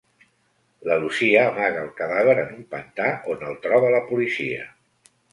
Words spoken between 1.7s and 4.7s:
el cadàver en un pantà, on el troba la policia.